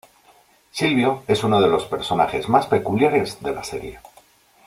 Silvio 0.71 1.23
es 1.27 1.43
uno 1.43 1.61
de 1.61 1.67
los 1.67 1.85
personajes 1.85 2.49
más 2.49 2.65
peculiares 2.65 3.37
de 3.39 3.53
la 3.53 3.63
serie. 3.63 3.99